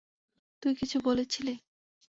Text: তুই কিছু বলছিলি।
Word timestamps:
তুই 0.63 0.73
কিছু 0.75 0.97
বলছিলি। 1.03 1.53